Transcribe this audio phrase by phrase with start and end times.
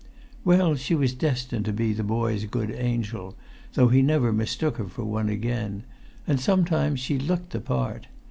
[0.43, 3.35] [Pg 255]Well, she was destined to be the boy's good angel,
[3.75, 5.83] though he never mistook her for one again;
[6.25, 8.07] and sometimes she looked the part.